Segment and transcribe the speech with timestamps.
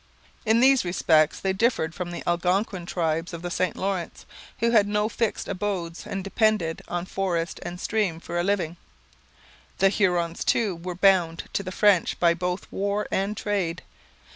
[0.47, 4.25] In these respects they differed from the Algonquin tribes of the St Lawrence,
[4.57, 8.77] who had no fixed abodes and depended on forest and stream for a living.
[9.77, 13.83] The Hurons, too, were bound to the French by both war and trade.